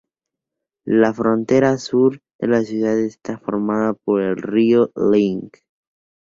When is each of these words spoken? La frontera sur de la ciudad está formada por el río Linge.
La 1.03 1.09
frontera 1.13 1.77
sur 1.77 2.15
de 2.39 2.47
la 2.47 2.63
ciudad 2.63 2.97
está 2.97 3.37
formada 3.37 3.93
por 3.93 4.23
el 4.23 4.35
río 4.37 4.91
Linge. 4.95 5.61